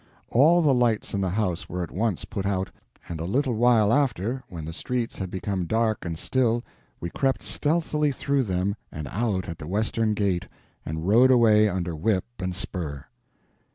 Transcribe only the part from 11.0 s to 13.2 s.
rode away under whip and spur.